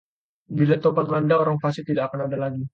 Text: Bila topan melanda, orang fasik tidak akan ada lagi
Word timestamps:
Bila 0.57 0.75
topan 0.85 1.05
melanda, 1.09 1.35
orang 1.43 1.61
fasik 1.63 1.83
tidak 1.93 2.03
akan 2.09 2.21
ada 2.25 2.37
lagi 2.49 2.63